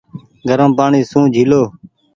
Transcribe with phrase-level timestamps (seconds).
[0.47, 1.61] گرم پآڻيٚ سون جيهلو۔